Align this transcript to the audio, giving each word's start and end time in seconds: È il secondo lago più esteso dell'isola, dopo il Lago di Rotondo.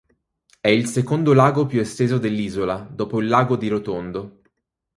È 0.59 0.67
il 0.67 0.87
secondo 0.87 1.31
lago 1.31 1.67
più 1.67 1.79
esteso 1.79 2.17
dell'isola, 2.17 2.79
dopo 2.91 3.21
il 3.21 3.27
Lago 3.27 3.55
di 3.55 3.67
Rotondo. 3.67 4.41